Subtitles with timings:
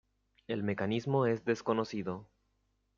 [0.47, 2.25] El mecanismo es desconocido.